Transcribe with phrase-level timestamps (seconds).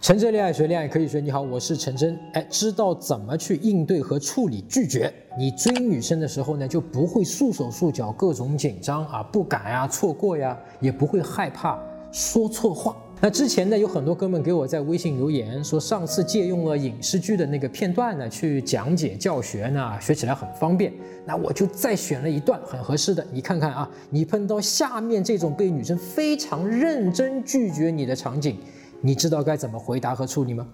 [0.00, 1.18] 陈真恋爱学，恋爱可以学。
[1.18, 2.14] 你好，我是陈真。
[2.34, 11.78] 哎，知道怎么去应对和处理拒绝，你追女生的时候呢，就不会束手束脚，各种紧张啊，不敢呀，错过呀，也不会害怕
[12.12, 12.94] 说错话。
[13.24, 20.92] 那之前呢，有很多哥们给我在微信留言说，上次借用了影视剧的那个片段呢，去讲解教学呢，学起来很方便。
[21.24, 28.60] 那我就再选了一段很合适的，你看看啊，你碰到下面这种被女生非常认真拒绝你的场景。
[29.00, 30.68] 你知道该怎么回答和处理吗？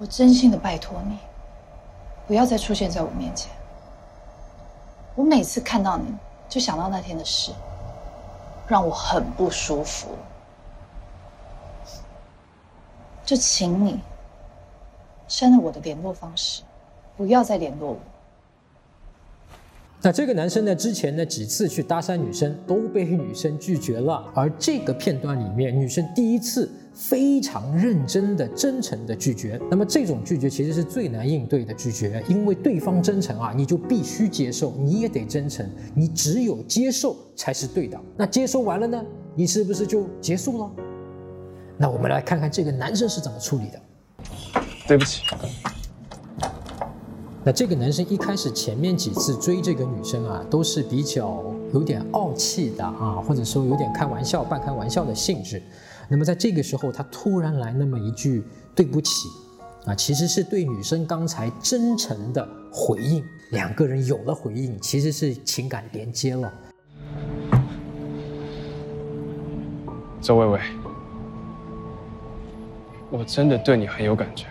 [0.00, 1.18] 我真心的拜托你，
[2.26, 3.52] 不要再出现在我面前。
[5.14, 6.06] 我每次看到你
[6.48, 7.52] 就想到那天的事，
[8.66, 10.08] 让我很不舒服。
[13.24, 13.98] 就请你
[15.26, 16.62] 删了我的联络方式，
[17.16, 17.98] 不要再联络我。
[20.02, 20.74] 那这个男生呢？
[20.74, 29.58] 之前呢几次去搭讪女生都被女生拒绝了，而这个片段里面，女生第一次非常认真的、真诚的拒绝。
[29.70, 37.98] 那么这种拒绝其实是最难应对的拒绝，因为对方真诚啊，你就必须接受，你也得真诚，你只有接受才是对的。
[38.14, 39.02] 那接收完了呢？
[39.34, 40.70] 你是不是就结束了？
[41.76, 43.80] 那我们来看看这个男生是怎么处理的。
[44.86, 45.22] 对不起。
[47.42, 55.62] 那这个男生一开始前面几次追这个女生啊，都是比较有点傲气的啊，或者说有点开玩笑、半开玩笑的性质。
[56.08, 59.28] 那么在这个时候，他突然来那么一句“对不起”，
[59.84, 63.22] 啊，其实是对女生刚才真诚的回应。
[63.50, 66.52] 两个人有了回应，其实是情感连接了。
[70.20, 70.60] 周薇薇，
[73.16, 74.46] 我真的对你很有感觉。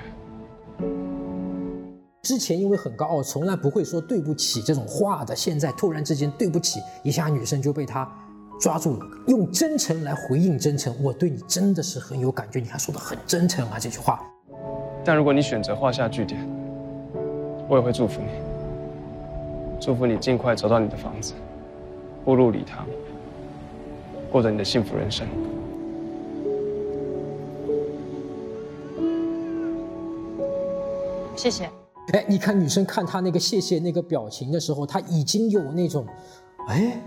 [2.22, 5.36] 之前因为很高傲，从来不会说对不起这种话的。
[5.36, 8.10] 现在突然之间对不起一下，女生就被他
[8.62, 10.96] 抓住了，用真诚来回应真诚。
[11.04, 14.24] 我对你真的是很有感觉，你还说的很真诚啊这句话。
[15.04, 16.50] 但如果你选择画下句点，
[17.68, 18.28] 我也会祝福你，
[19.82, 21.34] 祝福你尽快找到你的房子，
[22.24, 22.86] 步入礼堂，
[24.32, 25.28] 过着你的幸福人生。
[31.36, 31.70] 谢谢。
[32.14, 36.06] 哎，你看女生看他那个谢谢那个表情的时候，他已经有那种，
[36.68, 37.02] 哎，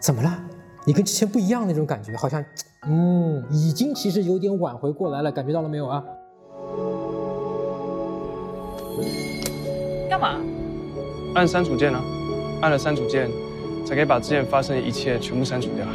[0.00, 0.38] 怎么了？
[0.84, 2.44] 你跟之前不一样那种感觉，好像，
[2.88, 6.02] 嗯，已经其实有点挽回过来了，感觉到了没有啊？
[10.08, 10.40] 干嘛？
[11.34, 12.02] 按删除键啊，
[12.60, 13.30] 按了删除键，
[13.86, 15.86] 才可以把之前发生的一切全部删除掉。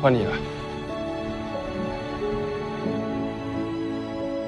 [0.00, 0.32] 换你了。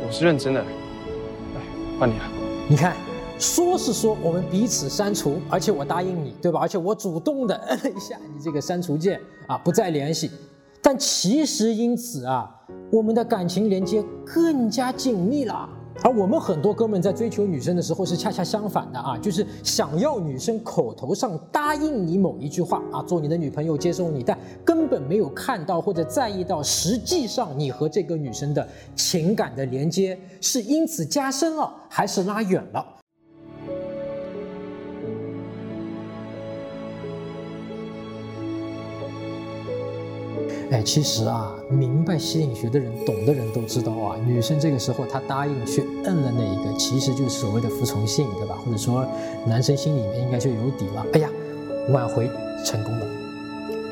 [0.06, 1.60] 我是认真的，来
[1.98, 2.24] 换你了。
[2.68, 2.94] 你看，
[3.36, 6.60] 说是说我们彼此删除，而且我答应你，对吧？
[6.60, 10.30] 而且我主动的摁了一下你这个删除键啊，不再联系。
[10.80, 12.48] 但其实因此啊，
[12.92, 15.68] 我们的感情连接更加紧密了。
[16.02, 28.66] 而我们很多哥们在追求女生的时候是恰恰相反的啊，就是想要女生口头上答应你某一句话啊，做你的女朋友接受你，但根本没有看到或者在意到实际上你和这个女生的
[28.96, 32.86] 情感的连接是因此加深了还是拉远了。
[40.70, 48.58] 哎，其实啊，明白吸引学的人、懂的人都知道啊，女生这个时候她答应去摁了那一个，其实就是所谓的服从性，对吧？
[48.64, 49.06] 或者说，
[49.46, 51.06] 男生心里面应该就有底了。
[51.12, 51.30] 哎呀，
[51.90, 52.28] 挽回
[52.64, 53.06] 成功了，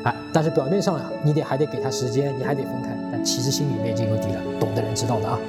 [0.03, 0.15] 哎！
[0.33, 4.41] 但是表面上啊，你得还得给他时间，你还得分开，但其实心里面已经有底了。
[4.59, 5.39] 懂的人知道的啊。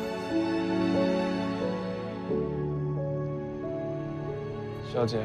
[4.94, 5.18] 小姐，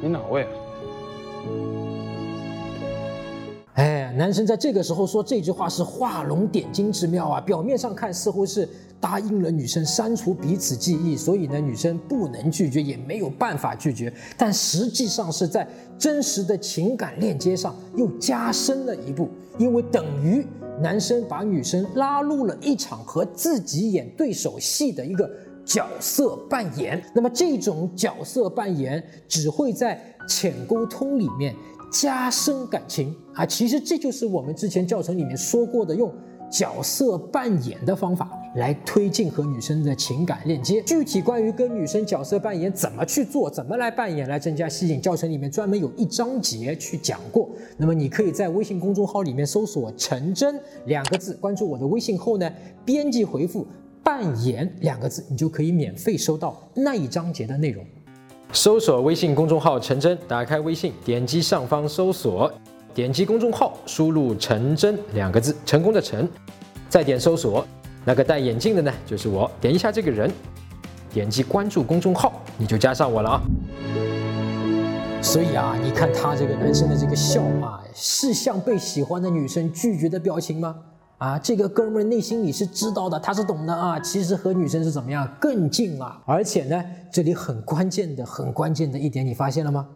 [0.00, 0.48] 你哪位啊？
[3.76, 7.40] 哎男生在这个时候说这句话是画龙点睛之妙啊！
[7.42, 8.66] 表面上看似乎是
[8.98, 14.10] 答应了女生删除彼此记忆，所以呢女生不能拒绝，也没有办法拒绝。
[14.38, 15.68] 但实际上是在
[15.98, 19.28] 真实的情感链接上又加深了一步，
[19.58, 20.42] 因为等于
[20.80, 25.30] 男生把女生拉入了一场和自己演对手戏的一个
[25.66, 27.02] 角色扮演。
[27.14, 31.54] 那么这种角色扮演只会在浅沟通里面。
[31.90, 36.12] 加深感情啊，其实这就是我们之前教程里面说过的，用
[36.50, 40.80] 角色扮演的方法来推进和女生的情感链接。
[40.82, 47.50] 具体关于跟女生角色扮演怎么去做，怎么来扮演来增加吸引，教程里面专门有一章节去讲过。
[47.76, 52.50] 那么你可以在微信公众号里面搜索“陈真”两个字，关注我的微信后呢，
[52.84, 53.66] 编辑回复。
[54.04, 57.84] 扮演”两个字，你就可以免费收到那一章节的内容。
[58.56, 62.50] 搜索微信公众号“陈真”，打开微信，点击上方搜索，
[62.94, 66.26] 点击公众号，输入“陈真”两个字，成功的“陈”，
[66.88, 67.66] 再点搜索。
[68.02, 69.48] 那个戴眼镜的呢，就是我。
[69.60, 70.32] 点一下这个人，
[71.12, 73.42] 点击关注公众号，你就加上我了啊。
[75.20, 80.74] 所以啊，你看他这个男生的这个笑啊，是像被喜欢的女生拒绝的表情吗？
[81.18, 83.98] 啊，这个哥们内心里是知道的，他是懂的啊。
[84.00, 89.88] 其实和女生是怎么样更近了，而且呢，这里很关键的、很关键的一点，你发现了吗？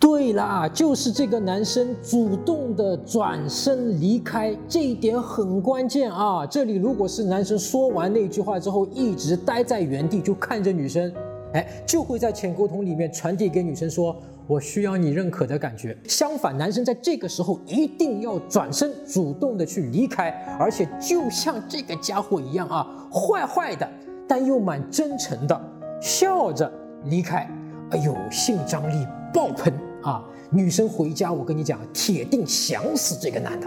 [0.00, 6.44] 对啦，就是这个男生主动的转身离开，这一点很关键啊！
[6.44, 11.12] 这里如果是男生说完那句话之后一直待在原地就看着女生，
[11.54, 14.16] 哎，就会在潜沟通里面传递给女生说
[14.46, 15.96] “我需要你认可”的感觉。
[16.06, 23.88] 相反，男生在这个时候一定要转身，主动的去离开，而且就像这个家伙一样啊，坏坏的，
[24.26, 25.60] 但又蛮真诚的，
[26.00, 26.70] 笑着
[27.04, 27.48] 离开。
[27.90, 29.72] 哎呦，性张力爆棚！
[30.02, 33.66] 啊，女生回家，我跟你讲，铁定想死这个男的。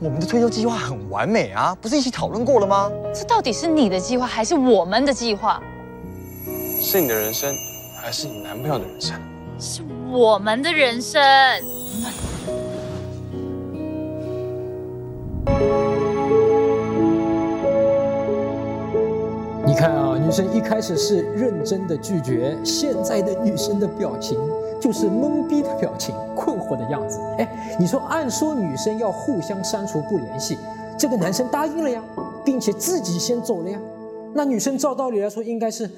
[0.00, 2.90] 我们的退休计划很完美啊，不是一起讨论过了吗？
[3.14, 5.62] 这到底是你的计划还是我们的计划？
[6.82, 7.54] 是你的人生，
[7.94, 9.14] 还是你男朋友的人生？
[9.58, 11.20] 是我们的人生。
[19.66, 24.38] 你看啊，女生一开始是认真的拒绝，现在的女生的表情。
[24.80, 27.20] 就是懵逼的表情，困惑的样子。
[27.36, 30.58] 哎，你说，按说女生要互相删除不联系，
[30.96, 32.02] 这个男生答应了呀，
[32.42, 33.78] 并且自己先走了呀。
[34.34, 35.88] 那女生照道理来说应该是，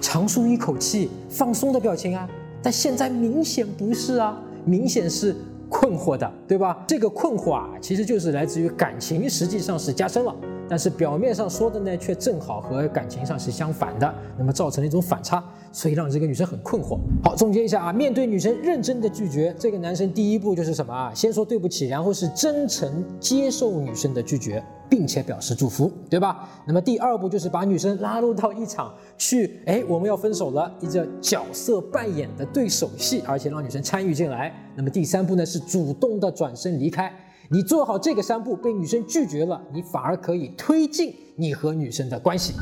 [0.00, 2.28] 长舒一口气，放松的表情啊。
[2.62, 5.34] 但现在明显不是啊，明显是
[5.68, 6.84] 困惑的，对吧？
[6.86, 10.34] 这个困惑啊，其实就是来自于感情实际上是加深了。
[10.68, 15.42] 但是表面上说的呢，却正好和感情上是相反的，那么造成了一种反差，
[15.72, 16.98] 所以让这个女生很困惑。
[17.22, 21.12] 好，总结一下啊，面对女生认真的拒绝，这个男生第一步就是什么啊？
[21.14, 26.48] 先说对不起，然后是真诚接受女生的拒绝，并且表示祝福，对吧？
[26.66, 34.52] 那么第二步就是把女生拉入到一场去，哎，我们要分手了，一个角色扮演的对手戏，而且让女生参与进来。
[34.74, 37.12] 那么第三步呢，是主动的转身离开。
[37.50, 42.54] 你做好这个三步，被女生拒绝了，你反而可以推进你和女生的关系。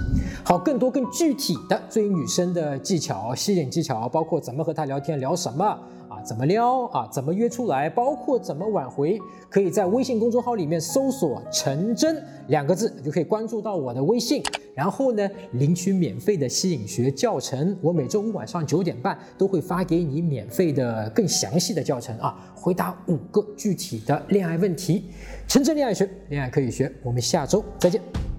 [0.44, 5.65] 好，更多更具体的追女生的技巧、吸引技巧，包括怎么和她聊天、聊什么
[6.09, 9.19] 啊，怎么撩啊，怎么约出来，包括怎么挽回，
[9.49, 14.43] 可以在微信公众号里面搜索“陈真”两个字，就可以关注到我的微信。
[14.75, 25.05] 然后呢，领取免费的吸引学教程，我每周五晚上九点半都会发给你免费的更详细的教程啊，回答五个具体的恋爱问题，
[25.47, 28.33] 陈真恋爱学，恋爱可以学，我们下周再见。